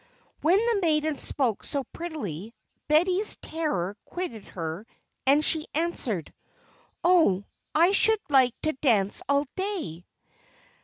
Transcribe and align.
When 0.41 0.57
the 0.57 0.79
maiden 0.81 1.15
spoke 1.19 1.63
so 1.63 1.83
prettily, 1.93 2.55
Betty's 2.87 3.35
terror 3.35 3.95
quitted 4.05 4.45
her, 4.45 4.87
and 5.27 5.45
she 5.45 5.67
answered: 5.75 6.33
"Oh! 7.03 7.45
I 7.75 7.91
should 7.91 8.17
like 8.27 8.59
to 8.63 8.73
dance 8.73 9.21
all 9.29 9.45
day!" 9.55 10.07